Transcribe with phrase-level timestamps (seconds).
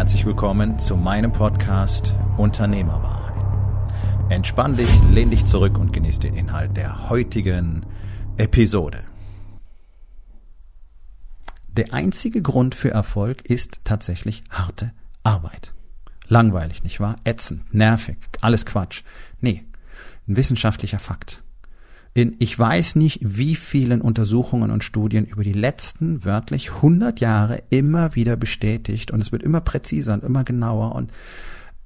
[0.00, 3.44] Herzlich willkommen zu meinem Podcast Unternehmerwahrheit.
[4.30, 7.84] Entspann dich, lehn dich zurück und genieß den Inhalt der heutigen
[8.38, 9.04] Episode.
[11.68, 15.74] Der einzige Grund für Erfolg ist tatsächlich harte Arbeit.
[16.28, 17.16] Langweilig, nicht wahr?
[17.24, 19.02] Ätzend, nervig, alles Quatsch.
[19.42, 19.66] Nee,
[20.26, 21.42] ein wissenschaftlicher Fakt
[22.12, 27.62] in ich weiß nicht wie vielen Untersuchungen und Studien über die letzten wörtlich 100 Jahre
[27.70, 31.12] immer wieder bestätigt und es wird immer präziser und immer genauer und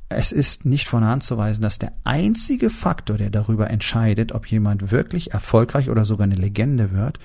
[0.09, 4.47] es ist nicht von Hand zu weisen, dass der einzige Faktor, der darüber entscheidet, ob
[4.47, 7.19] jemand wirklich erfolgreich oder sogar eine Legende wird,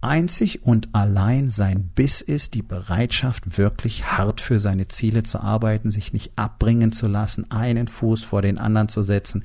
[0.00, 5.90] einzig und allein sein Biss ist, die Bereitschaft, wirklich hart für seine Ziele zu arbeiten,
[5.90, 9.44] sich nicht abbringen zu lassen, einen Fuß vor den anderen zu setzen,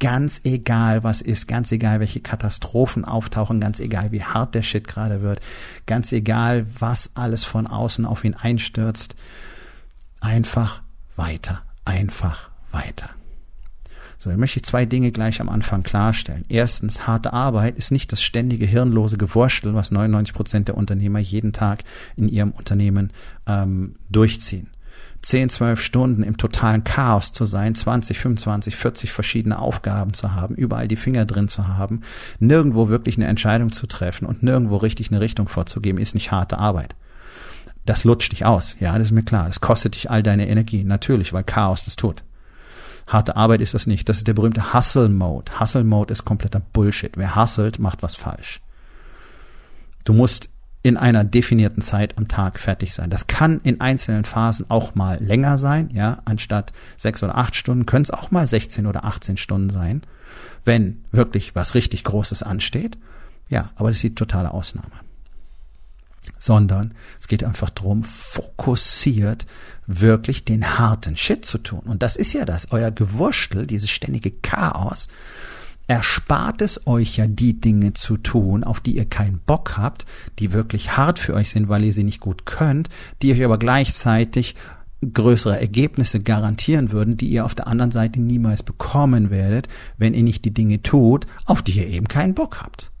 [0.00, 4.88] ganz egal was ist, ganz egal welche Katastrophen auftauchen, ganz egal wie hart der Shit
[4.88, 5.40] gerade wird,
[5.86, 9.14] ganz egal was alles von außen auf ihn einstürzt,
[10.20, 10.82] einfach
[11.16, 13.10] weiter, einfach weiter.
[14.18, 16.44] So, dann möchte ich zwei Dinge gleich am Anfang klarstellen.
[16.50, 21.54] Erstens, harte Arbeit ist nicht das ständige hirnlose Gewurstel, was 99 Prozent der Unternehmer jeden
[21.54, 21.84] Tag
[22.16, 23.14] in ihrem Unternehmen
[23.46, 24.68] ähm, durchziehen.
[25.22, 30.54] 10, 12 Stunden im totalen Chaos zu sein, 20, 25, 40 verschiedene Aufgaben zu haben,
[30.54, 32.00] überall die Finger drin zu haben,
[32.38, 36.58] nirgendwo wirklich eine Entscheidung zu treffen und nirgendwo richtig eine Richtung vorzugeben, ist nicht harte
[36.58, 36.94] Arbeit.
[37.84, 39.46] Das lutscht dich aus, ja, das ist mir klar.
[39.46, 42.22] Das kostet dich all deine Energie, natürlich, weil Chaos das tut.
[43.06, 44.08] Harte Arbeit ist das nicht.
[44.08, 45.58] Das ist der berühmte Hustle Mode.
[45.58, 47.16] Hustle Mode ist kompletter Bullshit.
[47.16, 48.60] Wer hustelt, macht was falsch.
[50.04, 50.48] Du musst
[50.82, 53.10] in einer definierten Zeit am Tag fertig sein.
[53.10, 57.86] Das kann in einzelnen Phasen auch mal länger sein, ja, anstatt sechs oder acht Stunden
[57.86, 60.02] können es auch mal 16 oder 18 Stunden sein,
[60.64, 62.96] wenn wirklich was richtig Großes ansteht.
[63.48, 64.92] Ja, aber das ist die totale Ausnahme.
[66.38, 69.46] Sondern es geht einfach darum, fokussiert
[69.86, 71.80] wirklich den harten Shit zu tun.
[71.80, 75.08] Und das ist ja das, euer Gewurstel, dieses ständige Chaos,
[75.90, 80.06] erspart es euch ja die Dinge zu tun, auf die ihr keinen Bock habt,
[80.38, 82.88] die wirklich hart für euch sind, weil ihr sie nicht gut könnt,
[83.22, 84.54] die euch aber gleichzeitig
[85.02, 89.68] größere Ergebnisse garantieren würden, die ihr auf der anderen Seite niemals bekommen werdet,
[89.98, 92.92] wenn ihr nicht die Dinge tut, auf die ihr eben keinen Bock habt.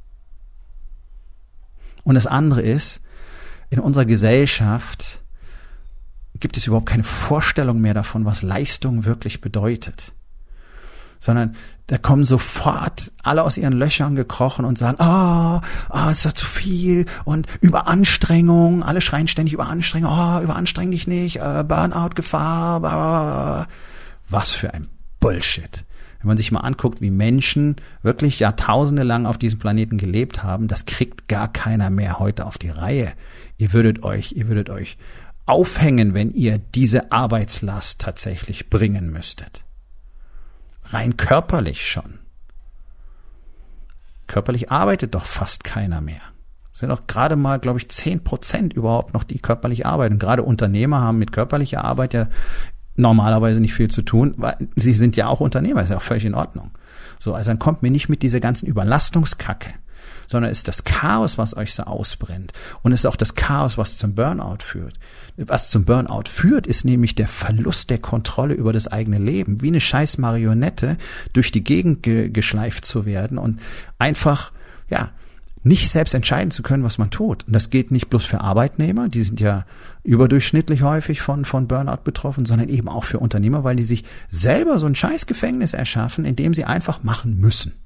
[2.02, 3.00] Und das andere ist,
[3.68, 5.22] in unserer Gesellschaft
[6.40, 10.12] gibt es überhaupt keine Vorstellung mehr davon, was Leistung wirklich bedeutet
[11.20, 11.54] sondern
[11.86, 15.60] da kommen sofort alle aus ihren Löchern gekrochen und sagen, ah, oh,
[15.90, 21.36] oh, ist das zu viel und Überanstrengung, alle schreien ständig Überanstrengung, oh, überanstreng dich nicht,
[21.36, 23.66] äh, Burnout-Gefahr, blah.
[24.28, 24.88] was für ein
[25.20, 25.84] Bullshit.
[26.20, 30.68] Wenn man sich mal anguckt, wie Menschen wirklich Jahrtausende lang auf diesem Planeten gelebt haben,
[30.68, 33.12] das kriegt gar keiner mehr heute auf die Reihe.
[33.56, 34.98] Ihr würdet euch, ihr würdet euch
[35.46, 39.64] aufhängen, wenn ihr diese Arbeitslast tatsächlich bringen müsstet.
[40.90, 42.18] Rein körperlich schon.
[44.26, 46.20] Körperlich arbeitet doch fast keiner mehr.
[46.72, 50.18] Es sind doch gerade mal, glaube ich, zehn Prozent überhaupt noch, die körperlich arbeiten.
[50.18, 52.28] gerade Unternehmer haben mit körperlicher Arbeit ja
[52.96, 56.24] normalerweise nicht viel zu tun, weil sie sind ja auch Unternehmer, ist ja auch völlig
[56.24, 56.70] in Ordnung.
[57.18, 59.70] So, also dann kommt mir nicht mit dieser ganzen Überlastungskacke
[60.30, 62.52] sondern es ist das Chaos, was euch so ausbrennt.
[62.82, 64.94] Und es ist auch das Chaos, was zum Burnout führt.
[65.36, 69.60] Was zum Burnout führt, ist nämlich der Verlust der Kontrolle über das eigene Leben.
[69.60, 70.98] Wie eine scheiß Marionette
[71.32, 73.58] durch die Gegend ge geschleift zu werden und
[73.98, 74.52] einfach,
[74.88, 75.10] ja,
[75.64, 77.48] nicht selbst entscheiden zu können, was man tut.
[77.48, 79.66] Und das geht nicht bloß für Arbeitnehmer, die sind ja
[80.04, 84.78] überdurchschnittlich häufig von, von Burnout betroffen, sondern eben auch für Unternehmer, weil die sich selber
[84.78, 87.79] so ein scheiß Gefängnis erschaffen, in dem sie einfach machen müssen.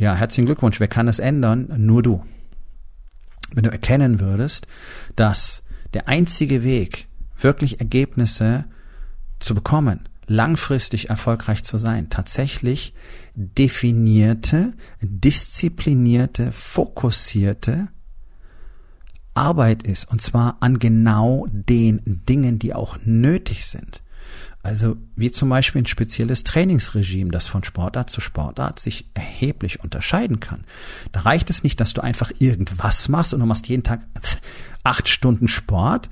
[0.00, 0.80] Ja, herzlichen Glückwunsch.
[0.80, 1.70] Wer kann das ändern?
[1.76, 2.24] Nur du.
[3.52, 4.66] Wenn du erkennen würdest,
[5.14, 5.62] dass
[5.92, 7.06] der einzige Weg,
[7.38, 8.64] wirklich Ergebnisse
[9.40, 12.94] zu bekommen, langfristig erfolgreich zu sein, tatsächlich
[13.34, 17.88] definierte, disziplinierte, fokussierte
[19.34, 24.02] Arbeit ist, und zwar an genau den Dingen, die auch nötig sind.
[24.62, 30.38] Also wie zum Beispiel ein spezielles Trainingsregime, das von Sportart zu Sportart sich erheblich unterscheiden
[30.38, 30.64] kann.
[31.12, 34.00] Da reicht es nicht, dass du einfach irgendwas machst und du machst jeden Tag
[34.84, 36.10] acht Stunden Sport.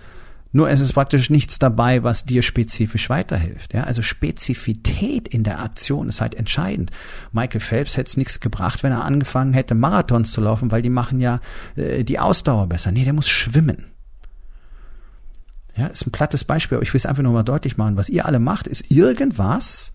[0.50, 3.74] Nur es ist praktisch nichts dabei, was dir spezifisch weiterhilft.
[3.74, 6.90] Ja, also Spezifität in der Aktion ist halt entscheidend.
[7.32, 10.88] Michael Phelps hätte es nichts gebracht, wenn er angefangen hätte, Marathons zu laufen, weil die
[10.88, 11.40] machen ja
[11.76, 12.92] äh, die Ausdauer besser.
[12.92, 13.88] Nee, der muss schwimmen.
[15.78, 17.96] Ja, ist ein plattes Beispiel, aber ich will es einfach nur mal deutlich machen.
[17.96, 19.92] Was ihr alle macht, ist irgendwas,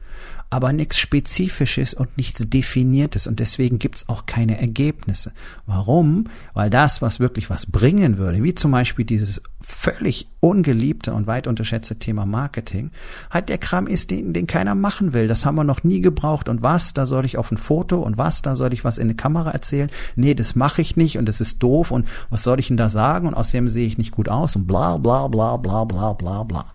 [0.53, 5.31] aber nichts Spezifisches und nichts Definiertes und deswegen gibt's auch keine Ergebnisse.
[5.65, 6.25] Warum?
[6.53, 11.47] Weil das, was wirklich was bringen würde, wie zum Beispiel dieses völlig ungeliebte und weit
[11.47, 12.91] unterschätzte Thema Marketing,
[13.31, 15.27] halt der Kram ist, den, den keiner machen will.
[15.27, 16.47] Das haben wir noch nie gebraucht.
[16.47, 19.05] Und was, da soll ich auf ein Foto und was, da soll ich was in
[19.05, 19.89] eine Kamera erzählen?
[20.15, 22.91] Nee, das mache ich nicht und das ist doof und was soll ich denn da
[22.91, 23.27] sagen?
[23.27, 26.65] Und außerdem sehe ich nicht gut aus und bla bla bla bla bla bla bla.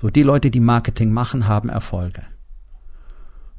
[0.00, 2.22] So, die Leute, die Marketing machen, haben Erfolge.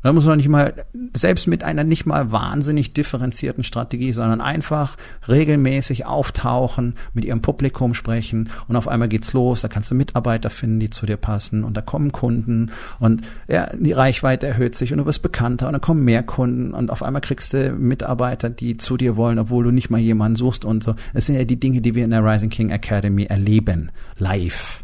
[0.03, 0.73] Da muss man nicht mal,
[1.13, 4.97] selbst mit einer nicht mal wahnsinnig differenzierten Strategie, sondern einfach
[5.29, 9.61] regelmäßig auftauchen, mit ihrem Publikum sprechen und auf einmal geht's los.
[9.61, 13.69] Da kannst du Mitarbeiter finden, die zu dir passen und da kommen Kunden und ja,
[13.73, 17.01] die Reichweite erhöht sich und du wirst bekannter und dann kommen mehr Kunden und auf
[17.01, 20.83] einmal kriegst du Mitarbeiter, die zu dir wollen, obwohl du nicht mal jemanden suchst und
[20.83, 20.95] so.
[21.13, 23.89] Das sind ja die Dinge, die wir in der Rising King Academy erleben.
[24.17, 24.83] Live.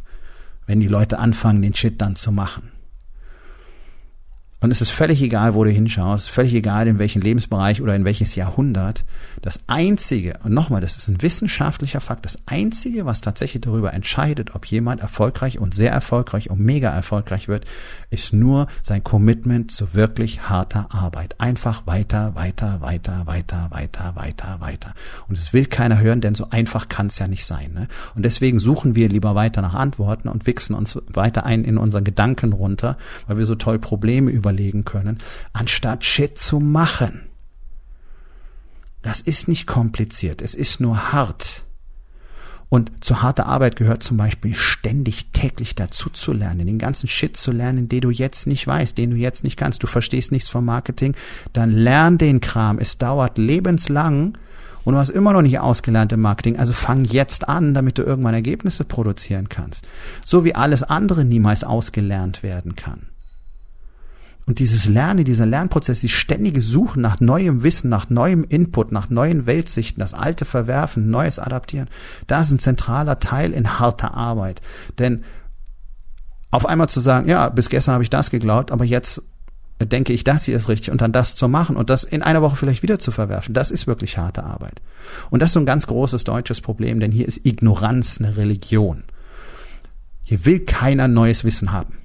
[0.66, 2.79] Wenn die Leute anfangen, den Shit dann zu machen.
[4.62, 8.04] Und es ist völlig egal, wo du hinschaust, völlig egal, in welchen Lebensbereich oder in
[8.04, 9.06] welches Jahrhundert.
[9.42, 14.56] Das Einzige, und nochmal, das ist ein wissenschaftlicher Fakt, das Einzige, was tatsächlich darüber entscheidet,
[14.56, 17.66] ob jemand erfolgreich und sehr erfolgreich und mega erfolgreich wird,
[18.10, 21.40] ist nur sein Commitment zu wirklich harter Arbeit.
[21.40, 24.94] Einfach weiter, weiter, weiter, weiter, weiter, weiter, weiter.
[25.30, 27.72] Und es will keiner hören, denn so einfach kann es ja nicht sein.
[27.74, 27.88] Ne?
[28.14, 32.04] Und deswegen suchen wir lieber weiter nach Antworten und wichsen uns weiter ein in unseren
[32.04, 32.98] Gedanken runter,
[33.28, 35.20] weil wir so toll Probleme über überlegen können,
[35.54, 37.22] anstatt Shit zu machen.
[39.02, 41.64] Das ist nicht kompliziert, es ist nur hart.
[42.72, 47.36] Und zu harter Arbeit gehört zum Beispiel ständig täglich dazu zu lernen, den ganzen Shit
[47.36, 49.82] zu lernen, den du jetzt nicht weißt, den du jetzt nicht kannst.
[49.82, 51.16] Du verstehst nichts vom Marketing,
[51.54, 52.78] dann lern den Kram.
[52.78, 54.38] Es dauert lebenslang
[54.84, 56.60] und du hast immer noch nicht ausgelernt im Marketing.
[56.60, 59.88] Also fang jetzt an, damit du irgendwann Ergebnisse produzieren kannst.
[60.24, 63.09] So wie alles andere niemals ausgelernt werden kann.
[64.50, 69.08] Und dieses Lernen, dieser Lernprozess, die ständige Suchen nach neuem Wissen, nach neuem Input, nach
[69.12, 71.88] neuen Weltsichten, das Alte verwerfen, Neues adaptieren,
[72.26, 74.64] das ist ein zentraler Teil in harter Arbeit.
[74.98, 75.24] Denn
[76.50, 79.22] auf einmal zu sagen, ja, bis gestern habe ich das geglaubt, aber jetzt
[79.80, 82.42] denke ich, das hier ist richtig und dann das zu machen und das in einer
[82.42, 84.82] Woche vielleicht wieder zu verwerfen, das ist wirklich harte Arbeit.
[85.30, 89.04] Und das ist so ein ganz großes deutsches Problem, denn hier ist Ignoranz eine Religion.
[90.24, 91.99] Hier will keiner neues Wissen haben.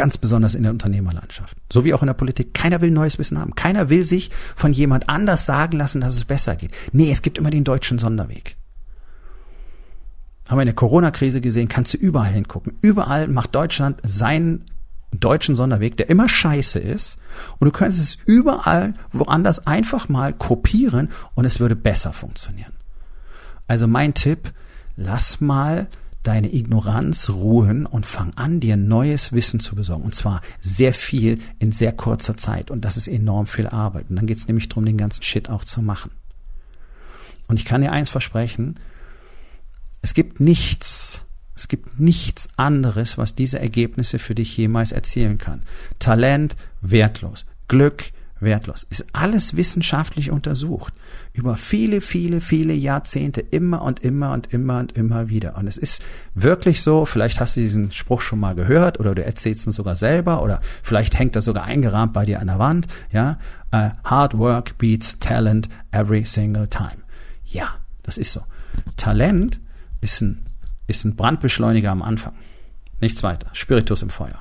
[0.00, 1.58] Ganz besonders in der Unternehmerlandschaft.
[1.70, 2.54] So wie auch in der Politik.
[2.54, 3.54] Keiner will neues Wissen haben.
[3.54, 6.70] Keiner will sich von jemand anders sagen lassen, dass es besser geht.
[6.92, 8.56] Nee, es gibt immer den deutschen Sonderweg.
[10.48, 12.78] Haben wir in der Corona-Krise gesehen, kannst du überall hingucken.
[12.80, 14.64] Überall macht Deutschland seinen
[15.12, 17.18] deutschen Sonderweg, der immer scheiße ist.
[17.58, 22.72] Und du könntest es überall woanders einfach mal kopieren und es würde besser funktionieren.
[23.66, 24.54] Also mein Tipp,
[24.96, 25.88] lass mal
[26.22, 30.04] deine Ignoranz ruhen und fang an, dir neues Wissen zu besorgen.
[30.04, 32.70] Und zwar sehr viel in sehr kurzer Zeit.
[32.70, 34.06] Und das ist enorm viel Arbeit.
[34.10, 36.10] Und dann geht es nämlich darum, den ganzen Shit auch zu machen.
[37.48, 38.78] Und ich kann dir eins versprechen,
[40.02, 45.62] es gibt nichts, es gibt nichts anderes, was diese Ergebnisse für dich jemals erzielen kann.
[45.98, 47.44] Talent wertlos.
[47.68, 48.86] Glück wertlos.
[48.88, 50.94] Ist alles wissenschaftlich untersucht.
[51.32, 55.56] Über viele, viele, viele Jahrzehnte immer und immer und immer und immer wieder.
[55.56, 56.02] Und es ist
[56.34, 59.94] wirklich so, vielleicht hast du diesen Spruch schon mal gehört oder du erzählst ihn sogar
[59.94, 63.38] selber oder vielleicht hängt er sogar eingerahmt bei dir an der Wand, ja.
[63.72, 67.04] Uh, hard work beats talent every single time.
[67.44, 67.68] Ja,
[68.02, 68.40] das ist so.
[68.96, 69.60] Talent
[70.00, 70.46] ist ein,
[70.88, 72.32] ist ein Brandbeschleuniger am Anfang.
[73.00, 73.48] Nichts weiter.
[73.52, 74.40] Spiritus im Feuer.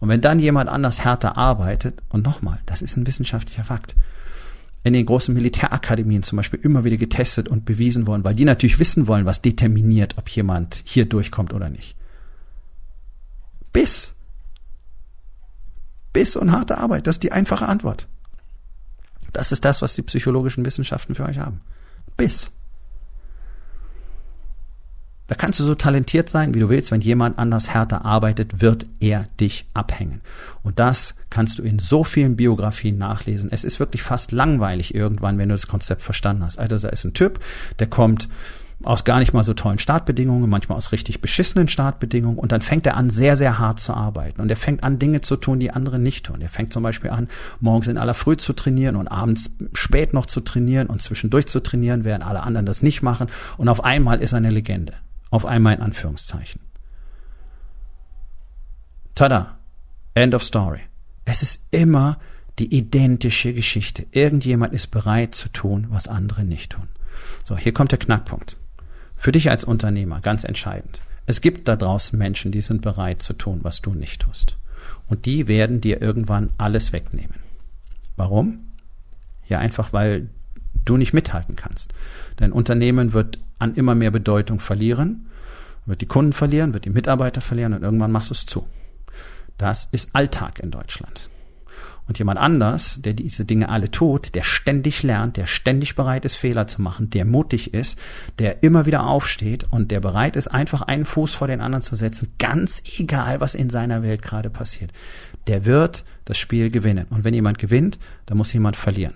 [0.00, 3.94] Und wenn dann jemand anders härter arbeitet, und nochmal, das ist ein wissenschaftlicher Fakt,
[4.82, 8.78] in den großen Militärakademien zum Beispiel immer wieder getestet und bewiesen worden, weil die natürlich
[8.78, 11.96] wissen wollen, was determiniert, ob jemand hier durchkommt oder nicht.
[13.74, 14.14] Biss.
[16.14, 18.08] Biss und harte Arbeit, das ist die einfache Antwort.
[19.32, 21.60] Das ist das, was die psychologischen Wissenschaften für euch haben.
[22.16, 22.50] Biss.
[25.30, 26.90] Da kannst du so talentiert sein, wie du willst.
[26.90, 30.22] Wenn jemand anders härter arbeitet, wird er dich abhängen.
[30.64, 33.48] Und das kannst du in so vielen Biografien nachlesen.
[33.52, 36.58] Es ist wirklich fast langweilig irgendwann, wenn du das Konzept verstanden hast.
[36.58, 37.38] Also da ist ein Typ,
[37.78, 38.28] der kommt
[38.82, 42.86] aus gar nicht mal so tollen Startbedingungen, manchmal aus richtig beschissenen Startbedingungen und dann fängt
[42.86, 45.70] er an, sehr, sehr hart zu arbeiten und er fängt an, Dinge zu tun, die
[45.70, 46.40] andere nicht tun.
[46.40, 47.28] Er fängt zum Beispiel an,
[47.60, 51.60] morgens in aller Früh zu trainieren und abends spät noch zu trainieren und zwischendurch zu
[51.60, 54.94] trainieren, während alle anderen das nicht machen und auf einmal ist er eine Legende.
[55.30, 56.60] Auf einmal in Anführungszeichen.
[59.14, 59.58] Tada.
[60.14, 60.80] End of story.
[61.24, 62.18] Es ist immer
[62.58, 64.06] die identische Geschichte.
[64.10, 66.88] Irgendjemand ist bereit zu tun, was andere nicht tun.
[67.44, 68.56] So, hier kommt der Knackpunkt.
[69.16, 71.00] Für dich als Unternehmer, ganz entscheidend.
[71.26, 74.56] Es gibt da draußen Menschen, die sind bereit zu tun, was du nicht tust.
[75.08, 77.36] Und die werden dir irgendwann alles wegnehmen.
[78.16, 78.72] Warum?
[79.46, 80.28] Ja, einfach weil
[80.84, 81.92] du nicht mithalten kannst.
[82.36, 85.26] Dein Unternehmen wird an immer mehr Bedeutung verlieren,
[85.86, 88.66] wird die Kunden verlieren, wird die Mitarbeiter verlieren und irgendwann machst du es zu.
[89.58, 91.28] Das ist Alltag in Deutschland.
[92.10, 96.34] Und jemand anders, der diese Dinge alle tut, der ständig lernt, der ständig bereit ist,
[96.34, 97.96] Fehler zu machen, der mutig ist,
[98.40, 101.94] der immer wieder aufsteht und der bereit ist, einfach einen Fuß vor den anderen zu
[101.94, 104.90] setzen, ganz egal, was in seiner Welt gerade passiert,
[105.46, 107.06] der wird das Spiel gewinnen.
[107.10, 109.14] Und wenn jemand gewinnt, dann muss jemand verlieren.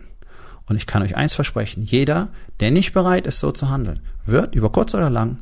[0.66, 2.28] Und ich kann euch eins versprechen, jeder,
[2.60, 5.40] der nicht bereit ist, so zu handeln, wird über kurz oder lang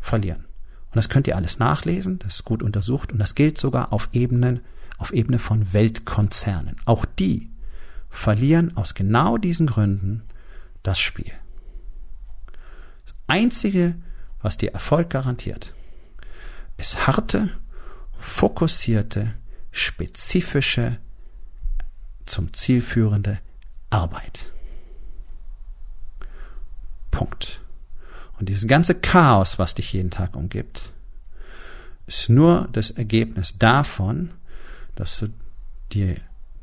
[0.00, 0.44] verlieren.
[0.86, 4.08] Und das könnt ihr alles nachlesen, das ist gut untersucht und das gilt sogar auf
[4.12, 4.60] Ebenen,
[4.98, 6.76] auf Ebene von Weltkonzernen.
[6.84, 7.50] Auch die
[8.08, 10.22] verlieren aus genau diesen Gründen
[10.82, 11.32] das Spiel.
[13.04, 13.96] Das Einzige,
[14.40, 15.74] was dir Erfolg garantiert,
[16.76, 17.50] ist harte,
[18.16, 19.34] fokussierte,
[19.70, 20.98] spezifische,
[22.24, 23.38] zum Ziel führende
[23.90, 24.52] Arbeit.
[27.10, 27.60] Punkt.
[28.38, 30.92] Und dieses ganze Chaos, was dich jeden Tag umgibt,
[32.06, 34.30] ist nur das Ergebnis davon,
[34.94, 35.28] dass du
[35.92, 36.16] dir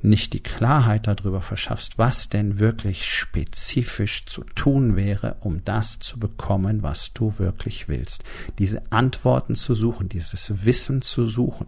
[0.03, 6.19] nicht die Klarheit darüber verschaffst, was denn wirklich spezifisch zu tun wäre, um das zu
[6.19, 8.23] bekommen, was du wirklich willst.
[8.59, 11.67] Diese Antworten zu suchen, dieses Wissen zu suchen,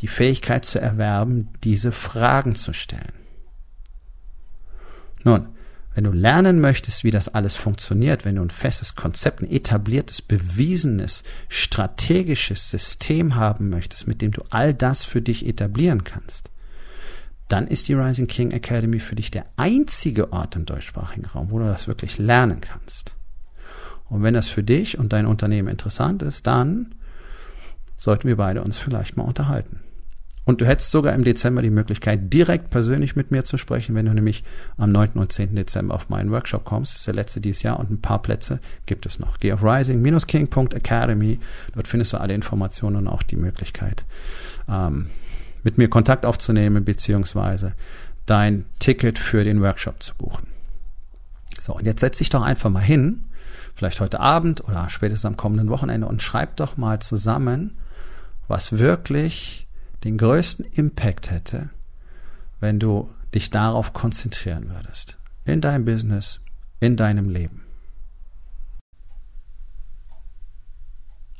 [0.00, 3.12] die Fähigkeit zu erwerben, diese Fragen zu stellen.
[5.22, 5.48] Nun,
[5.94, 10.22] wenn du lernen möchtest, wie das alles funktioniert, wenn du ein festes Konzept, ein etabliertes,
[10.22, 16.50] bewiesenes, strategisches System haben möchtest, mit dem du all das für dich etablieren kannst,
[17.48, 21.58] dann ist die Rising King Academy für dich der einzige Ort im deutschsprachigen Raum, wo
[21.58, 23.14] du das wirklich lernen kannst.
[24.08, 26.94] Und wenn das für dich und dein Unternehmen interessant ist, dann
[27.96, 29.80] sollten wir beide uns vielleicht mal unterhalten.
[30.44, 34.06] Und du hättest sogar im Dezember die Möglichkeit, direkt persönlich mit mir zu sprechen, wenn
[34.06, 34.44] du nämlich
[34.76, 35.12] am 9.
[35.14, 35.54] und 10.
[35.54, 36.92] Dezember auf meinen Workshop kommst.
[36.92, 39.38] Das ist der letzte dieses Jahr und ein paar Plätze gibt es noch.
[39.38, 41.40] Geh auf rising-king.academy.
[41.74, 44.04] Dort findest du alle Informationen und auch die Möglichkeit,
[44.68, 45.06] ähm,
[45.62, 47.72] mit mir Kontakt aufzunehmen, beziehungsweise
[48.26, 50.46] dein Ticket für den Workshop zu buchen.
[51.60, 53.24] So, und jetzt setz dich doch einfach mal hin,
[53.74, 57.78] vielleicht heute Abend oder spätestens am kommenden Wochenende und schreib doch mal zusammen,
[58.46, 59.66] was wirklich
[60.04, 61.70] den größten Impact hätte,
[62.60, 65.18] wenn du dich darauf konzentrieren würdest.
[65.44, 66.40] In deinem Business,
[66.80, 67.62] in deinem Leben.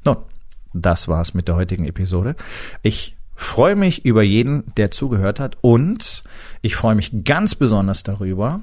[0.04, 0.16] Nun,
[0.73, 2.37] das war's mit der heutigen Episode.
[2.83, 6.23] Ich freue mich über jeden, der zugehört hat und
[6.62, 8.62] ich freue mich ganz besonders darüber,